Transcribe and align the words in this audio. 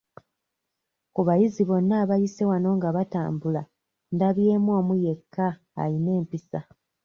Ku 1.13 1.21
bayizi 1.27 1.61
bonna 1.69 1.93
abayise 2.03 2.43
wano 2.49 2.69
nga 2.77 2.89
batambula 2.95 3.61
ndabyemu 4.15 4.69
omu 4.79 4.93
yekka 5.03 5.47
ayina 5.81 6.11
empisa. 6.19 6.59